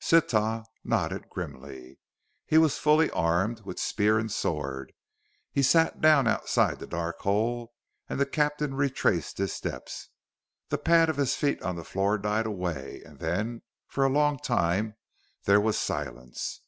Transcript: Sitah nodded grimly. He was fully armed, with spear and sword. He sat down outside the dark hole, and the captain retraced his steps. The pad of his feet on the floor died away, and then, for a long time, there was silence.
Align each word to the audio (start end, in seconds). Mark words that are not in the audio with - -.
Sitah 0.00 0.64
nodded 0.82 1.30
grimly. 1.30 2.00
He 2.46 2.58
was 2.58 2.78
fully 2.78 3.12
armed, 3.12 3.60
with 3.60 3.78
spear 3.78 4.18
and 4.18 4.28
sword. 4.28 4.92
He 5.52 5.62
sat 5.62 6.00
down 6.00 6.26
outside 6.26 6.80
the 6.80 6.86
dark 6.88 7.20
hole, 7.20 7.72
and 8.08 8.18
the 8.18 8.26
captain 8.26 8.74
retraced 8.74 9.38
his 9.38 9.52
steps. 9.52 10.08
The 10.68 10.78
pad 10.78 11.08
of 11.10 11.16
his 11.16 11.36
feet 11.36 11.62
on 11.62 11.76
the 11.76 11.84
floor 11.84 12.18
died 12.18 12.46
away, 12.46 13.02
and 13.06 13.20
then, 13.20 13.62
for 13.86 14.02
a 14.04 14.08
long 14.08 14.38
time, 14.38 14.96
there 15.44 15.60
was 15.60 15.78
silence. 15.78 16.62